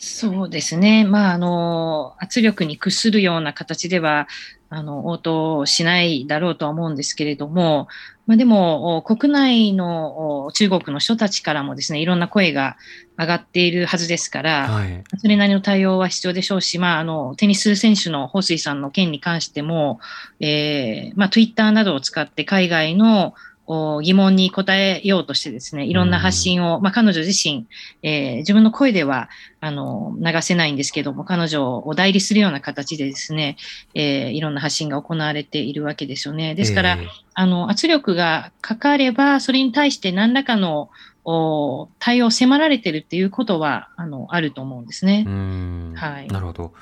[0.00, 1.04] そうですね。
[1.04, 4.28] まあ、あの、圧力に屈するような形では、
[4.70, 7.88] あの、応答しないだろうとは思うんですけれども、
[8.26, 12.76] まあ、でも、お国内のお中国の人たちからもですね、いろんな声が
[13.18, 15.02] 上がっているはずですから、はい。
[15.16, 20.00] それなりの対応は必要でしょうし、まあ、あの、テニス選手の彭帥さんの件に関しても、
[20.38, 23.57] えー、まあ、Twitter などを使って海外のお
[24.02, 27.66] 疑問に答えようとしてですね、いろんな発信を、まあ、彼女自身、
[28.02, 29.28] えー自分の声では、
[29.60, 33.56] あの、流せないんですけども、彼女を代理するような形でですね、
[33.94, 36.54] えーいろんな発信が行われているわけですよね。
[36.54, 40.90] ですから、えーあの、圧力がかかれば、それに対して何らかの
[41.24, 45.30] お対応を迫られているっていうことは、あの、あると思うんですねう。
[45.30, 46.72] んはいなるほど。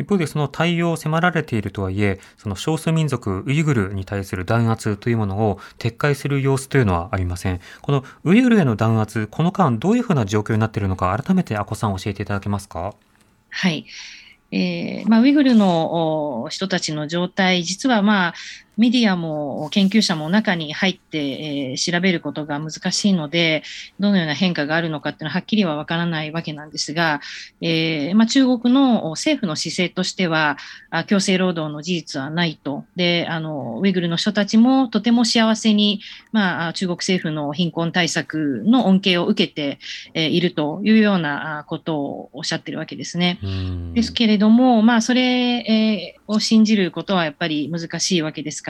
[0.00, 7.60] 一方でその対応を迫られているとはいえ、その少数民族ウイグルに対する弾圧というものを撤回する様子というのはありません。
[7.82, 12.94] このウイグルへの弾圧、この間どういうふうな状況になっているのか、改めて阿古さん教えていただけますか？
[13.50, 13.86] はい。
[14.52, 18.34] えーまあ、ウイグルの人たちの状態、実はまあ、
[18.80, 23.62] メディアも研究者も中に入って、えー調べることが難しいので、
[23.98, 27.20] どのような変化があるのかっていうのははっきりはわからないわけなんですが、
[27.60, 30.56] えーまあ、中国の政府の姿勢としては、
[30.90, 32.84] あ強制労働の事実はないと。
[32.96, 36.00] で、あの、ウイグルの人たちもとても幸せに、
[36.32, 39.78] まあ、あ中国政府の貧困対策の恩恵を受けて、
[40.14, 43.38] えーいるというようなあことをおっしゃってるわけですね。
[43.42, 48.69] うんですけれども、まあ、それえーを信じることはやっぱり難しいわけですか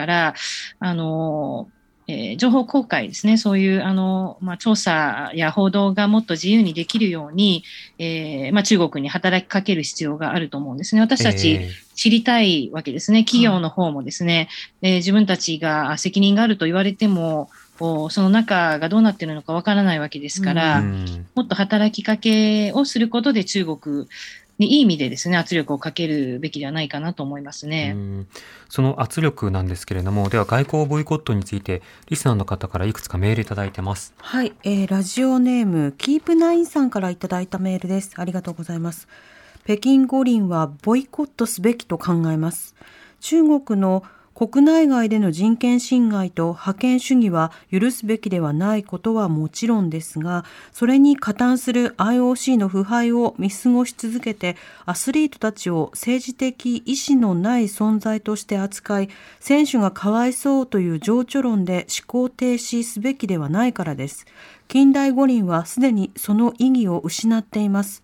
[0.79, 1.69] あの、
[2.07, 7.63] えー情報公開ですね、そういうあの、まあ、調査や報道がもっと自由にできるように、
[7.99, 11.01] えーまあ、中国に働きかける必要があると思うんですね。
[11.01, 13.23] 私たちえ知りたいわけですね。
[13.23, 14.49] 企業の方もですね、
[14.81, 17.49] えー自分たちが責任があると言われても、
[18.09, 21.27] その中がどうなっているのかわからないわけですかーら、うん。
[21.33, 24.07] もっと働きかけをすることで中国に
[24.67, 27.93] いい意味でですね、圧力をかけるべきではないかなと思いますね。
[27.95, 28.27] うん
[28.69, 34.13] その圧力なんですけれども、では外交ボイコットについて、リスナーの方からいくつかメールいただいてます。
[34.17, 38.13] はい、えーラジオネームキープナインさんからいただいたメールです。
[38.15, 39.07] ありがとうございます。
[39.65, 42.75] 北京五輪はボイコットすべきと考えます。
[43.19, 44.03] 中国の
[44.41, 64.25] 国内外での人権侵害と覇権主義は許すべきではないことはもちろんですが、それに加担する IOC の腐敗を見過ごし続けて、アスリートたちを政治的意志のない存在として扱い、選手がかわいそうという情緒論で思考停止すべきではないからです。
[64.67, 68.01] 近代五輪はすでにその意義を失っています。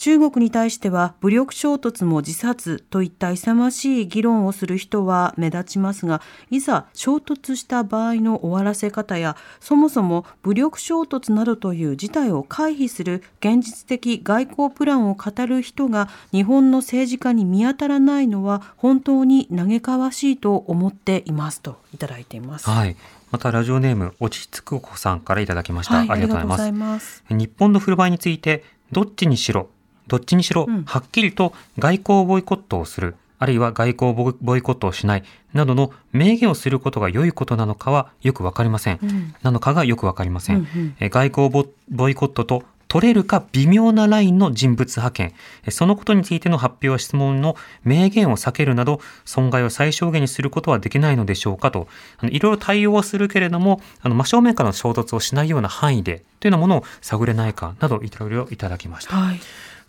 [0.00, 22.70] 中国に対しては武力衝突も自殺といった勇ましい議論をする人は目立ちますが、いざ衝突した場合の終わらせ方や、そもそも武力衝突などという事態を回避する現実的外交プランを語る人が日本の政治家に見当たらないのは本当に嘆かわしいと思っていますといただいています。
[22.70, 22.96] はい。
[23.30, 25.96] また、ラジオネーム、落ち着く子さんからいただきました。
[25.96, 27.00] はい、ありがとうございます。
[27.00, 27.24] ます。
[27.28, 29.68] 日本の振る舞いについて、どっちにしろ、
[30.10, 38.98] どっちにしろうん、はっきりと外交ボイコットをする、あるいは外交ボイコットをしない、などの明言をすることが良いことなのかはよくわかりません。
[39.02, 40.56] うんなのかがよくわかりません。
[40.56, 51.86] うんうんえー外交ボボイコットと取れるか微妙なラインの人物派遣、えーそのことについての発表や質問の明言を避けるなど、損害を最小限にすることはできないのでしょうかと、
[52.18, 59.14] あのいろいろ対応はするけれども、あの真正面からの衝突をしないような範囲で、というようなものを探れないかなど、いろいろいただきました。
[59.16, 59.40] はい。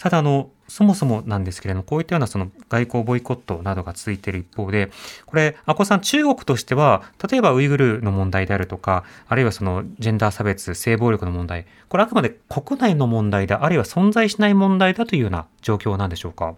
[0.02, 4.90] ただあの、そもそもなんですけれども、こういったようなその外交ボイコットなどが続いている一方で、
[5.28, 16.56] これ、阿古さん、中国としては、例えばウイグルの問題であるとか、あるいはそのジェンダー差別、性暴力の問題、これあくまで国内の問題で、あるいは存在しない問題だというような状況なんでしょうか？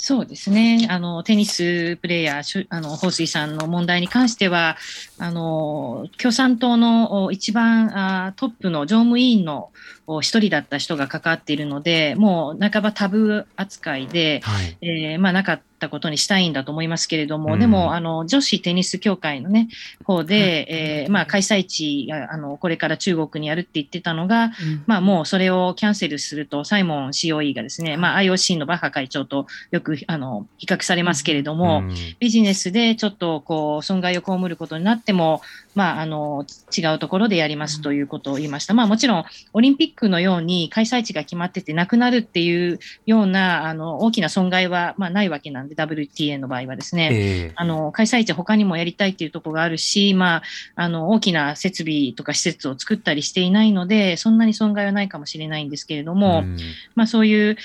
[0.00, 0.86] そうですね。
[0.88, 4.76] あの、テニスプレーヤー、あの、彭帥さんの問題に関しては、
[5.18, 9.72] あの、共産党のお一番あトップの常務委員の
[10.06, 14.78] お一人だった人が関わっているので、もう半ばタブー扱いで、はい。
[14.82, 17.60] えーまあ、なかったことにしたいんだと思いますけれども、うん。
[17.60, 19.68] でも、あの、女子テニス協会のね、
[20.04, 24.52] 方で、えーまあ、開催地が、あの、これから中国にやるって言ってたのが、
[24.86, 31.94] まあ、もうそれをキャンセルすると、サイモン COE がですね、まあ、IOC のバッハ会長とよく、あの、比較されますけれども、うん。
[32.18, 35.42] ビジネスでちょっとこう損害を被ることになっても、
[35.74, 36.44] まあ、あの
[36.76, 38.74] 違うところでやりますということを言いました。
[38.74, 47.08] まあ、もちろんオリンピックのように開催地が決まっててなくなるっていうようなあの大きな損害は、まあ、ないわけなんで WTA の場合はですね。
[47.12, 50.42] ええあの開催地他にもやりたいっていうところがあるし、まあ、
[50.76, 56.56] あの大きな設備とか施設を作ったりしていないのでそんなに損害はないかもしれないんですけれども、うん
[56.94, 57.56] まあ、そういう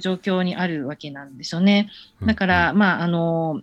[0.00, 1.90] 状況にあるわけなんですよね。
[2.24, 3.60] だから、まあ、あの、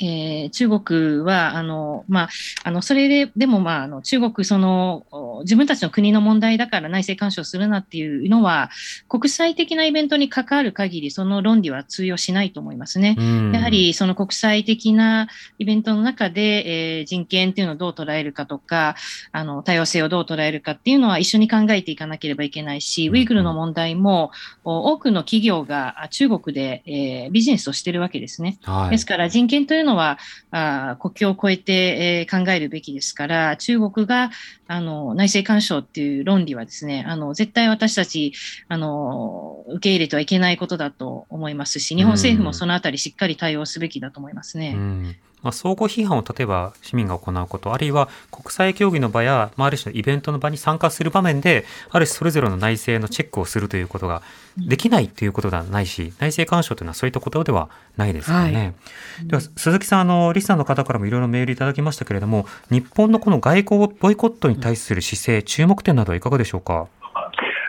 [0.00, 2.28] えー中国は、あの、まあ、
[2.64, 8.70] あの、それで、でも、まあ、あの、中国、その、お自分たちの国の問題だから内政干渉するなっていうのは、
[9.08, 13.16] 国際的なイベントに関わる限り、その論理は通用しないと思いますね。
[13.18, 15.28] うんやはりその国際的な
[15.58, 18.96] イベントの中で、えー人権っていうのをどう捉えるかとか、
[19.32, 24.32] あの多様性をどう捉えるかっていうのは一緒に考えていかなければいけないし、うんウイグルの問題も
[24.64, 28.58] お多くの企業があ中国で、えービジネスをしてるわけですね。
[28.62, 30.18] はいですから人権というのは
[30.50, 34.30] あ国境を越えて、え考えるべきですから、中国が
[34.66, 38.32] あの内政干渉っていう論理はですね、あの絶対私たち
[38.68, 44.74] あの受け入れてはいけないことだと思いますし、日本政府もそのあたりしっかり対応すべきだと思いますね。
[44.74, 54.22] うんまあ、相互批判を例えば市民が行うこと、あるいは国際協議の場や、まあ、ある種のイベントの場に参加する場面で、ある種それぞれの内政のチェックをするということが
[54.56, 58.74] できないということではないし、内政干渉というのはそういったことではないですからね。
[59.22, 66.88] では、鈴木さん、あの、リスナーの方からもいろいろメールいただきましたけれども、日本のこの外交ボイコットに対する姿勢、注目点などはいかがでしょうか？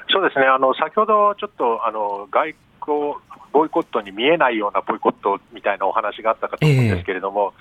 [0.09, 2.55] そうですね、あの先ほどちょっとあの外
[2.87, 3.13] 交
[3.51, 7.53] ボイコットに見えないようなボイコットみたいなお話があったかと思うんですけれども、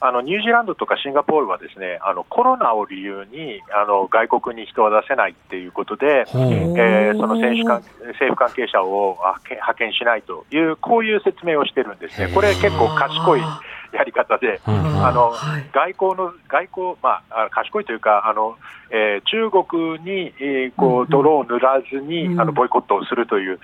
[0.00, 9.16] あのニュージーランドとかシンガポールはですねあのコロナを理由にあの外国に人は出せないっていうことで、えーその選手関政府関係者を
[9.48, 13.40] 派遣しないという、こういう説明をしてるんですね、これ、結構賢い
[13.92, 15.66] やり方で、うんあのはい。
[15.72, 18.56] 外交の外交、まあ、あ賢いというか、あの
[18.90, 22.40] えー中国に、えーこう泥を塗らずに、うん。
[22.40, 23.60] あのボイコットをするという、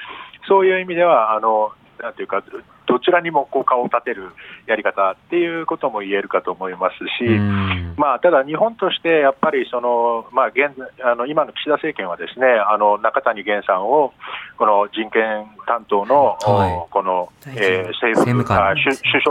[0.47, 2.43] そういう意味では、あのなんていうか、
[2.89, 4.31] どちらにもこう顔を立てる
[4.67, 7.27] やり方っていうことも言えるかと思いますし。
[7.27, 7.95] うん。
[7.99, 10.73] まあ、ただ、日本としてやっぱりその、まあ、現
[11.05, 14.15] あの今の岸田政権はですねあの中谷元さんを
[14.57, 16.73] この人権担当の、はい。
[16.73, 18.71] おこの、えー政府政務官。
[18.71, 19.23] あ首首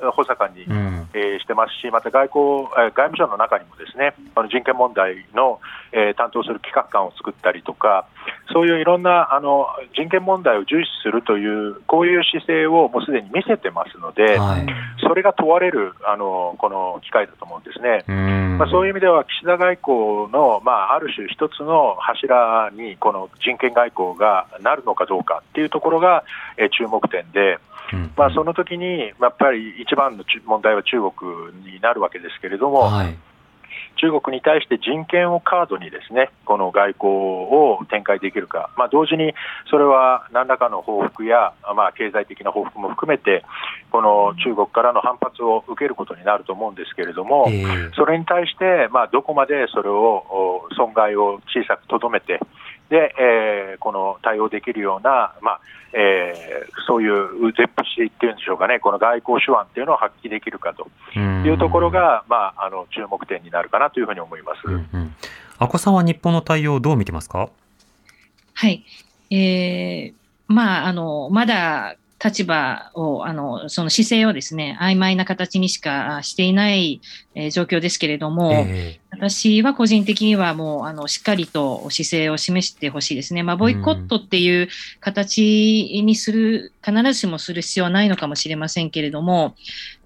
[0.00, 1.08] 相補佐官に、うん。
[1.14, 5.60] えーしてますし、また外交、えー外務省の中にもですねあの人権問題の、
[5.92, 8.06] えー担当する企画官を作ったりとか、
[8.52, 14.66] そういういろんなあの人権問題を重視するという、こういう姿勢をもうすでに見せてますので、はい。
[15.00, 18.04] それが問われるあのこの機会だと思うんですね。
[18.08, 18.58] うん。
[18.58, 26.24] まあ、そういう意味では、岸田外交の、まあ、ある種一つの柱に、この人権外交がなるのかどうかっていうところが、
[26.56, 27.58] えー注目点で、
[27.92, 28.10] うん。
[28.16, 31.12] まあ、その時に、まあやっぱり一番のち問題は中国
[31.70, 33.16] になるわけですけれども、はい
[33.96, 39.34] 中国に対して人権をカードにですねこの外交を展開できるか、まあ、同時に
[39.70, 43.44] それは何らかの報復や、まあ、経済的な報復も含めて、
[43.90, 52.40] この中国からの反発を受けることになると思うんですけれども、えーそれに対して、まあ、どこまでそれをお損害を小さくとどめて、
[52.90, 55.60] でえーこの対応できるような、まあ
[55.96, 60.86] えーそういう絶プシっていうんでしょうかね、この外交手腕っていうのを発揮できるかと。
[61.18, 64.60] いうところが、まあ、あの注目点になるかなというふうに思います。
[64.66, 65.14] うんうん。
[65.58, 67.48] 阿古さんは日本の対応をどう見てますか？
[68.54, 68.84] はい。
[69.30, 70.14] えー
[70.46, 77.00] まあ、あの、まだ立場を、あの、その姿勢をですね、曖昧な形にしかあしていない、
[77.34, 83.42] えー状況ですけれども、え私は個人的にはもう、あの、しっかりと姿勢を示してほしいですね。
[83.42, 84.68] まあ、ボイコットっていう
[85.00, 89.56] 形にする、必ずしもする必要はないのかもしれませんけれども、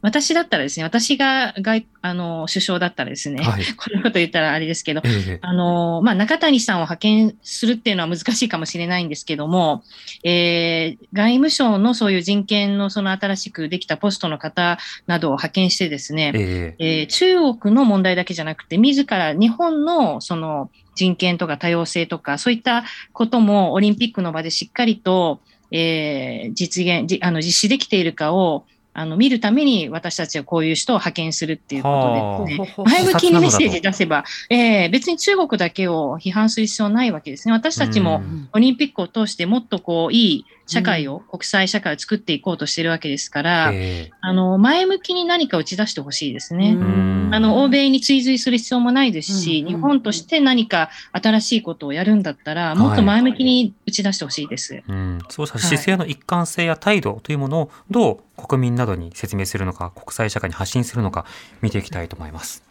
[0.03, 3.65] 私だったらですね、私が外、あの、首相だったらですね、はい。
[3.77, 5.35] このこと言ったらあれですけどー、え。
[5.35, 9.83] ーあの、まあ、中谷さんを派遣するっていうのは難しいかもしれないんですけども、
[10.25, 25.41] えー外務省のそういう人権のその新しくできたポストの方などを派遣してですね、えーえー中国の問題だけじゃなくて、自ら日本のその人権とか多様性とか、そういったこともオリンピックの場でしっかりと、
[25.71, 37.53] えー実現、じあの実施できているかをあの見るために私たちはこういう人を派遣するっていうことで前向きにメッセージ出せば、えー別に中国だけを批判する必要はないわけですね。
[37.53, 38.49] 私たちもうん。
[38.53, 46.77] オリンピックを通してもっとこういい社会を、国際社会を作っていこうとしているわけですから、えあの、前向きに何か打ち出してほしいですね。
[46.79, 54.83] うんあの、欧米に追随する必要もないですし、うん日本として何か新しいことをやるんだったら、もっと前向きに打ち出してほしいです。
[54.87, 61.27] うん、そうした姿勢の一貫性や態度というものをどう国民などに説明するのか、国際社会に発信するのか、
[61.63, 62.70] 見ていきたいと思います。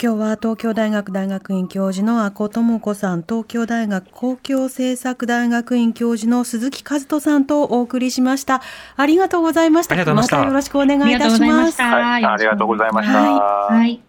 [0.00, 8.62] 今日は東京大学大学院教授の阿古智子さん、東京大学公共政策大学院教授の鈴木和人さんとお送りしました。
[8.94, 9.94] ありがとうございました。
[9.94, 11.46] ありがとうございましたたよろしくお願いいありがとうたします。
[11.46, 11.84] ございました。
[11.84, 13.76] はいありがとうございましたはい。
[13.76, 14.00] はい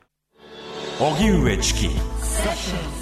[1.00, 2.99] 荻上チキ